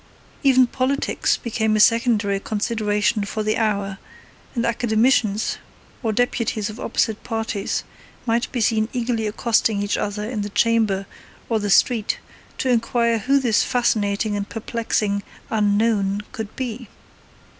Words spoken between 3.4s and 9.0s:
the hour, and academicians or deputies of opposite parties might be seen